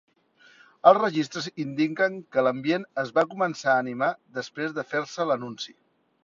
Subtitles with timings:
[0.91, 4.09] Els registres indiquen que l'ambient es va començar a animar
[4.41, 5.77] després de fer-se l'anunci.